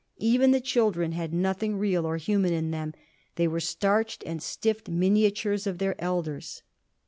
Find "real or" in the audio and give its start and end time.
1.77-2.17